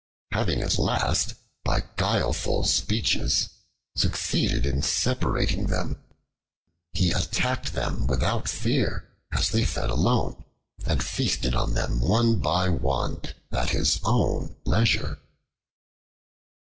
[0.31, 3.49] Having at last by guileful speeches
[3.95, 6.01] succeeded in separating them,
[6.93, 10.43] he attacked them without fear as they fed alone,
[10.87, 15.19] and feasted on them one by one at his own leisure.